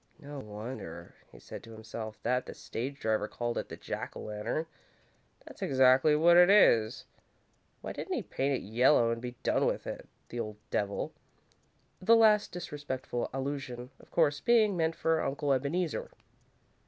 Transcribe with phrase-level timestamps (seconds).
[0.17, 4.21] "No wonder," he said to himself "that the stage driver called it the Jack o'
[4.21, 4.65] Lantern!
[5.45, 7.05] That's exactly what it is!
[7.81, 10.09] Why didn't he paint it yellow and be done with it?
[10.29, 11.13] The old devil!"
[12.01, 16.09] The last disrespectful allusion, of course, being meant for Uncle Ebeneezer.